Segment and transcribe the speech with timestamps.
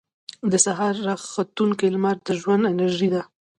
[0.51, 3.21] •د سهار راختونکې لمر د ژوند انرژي ده.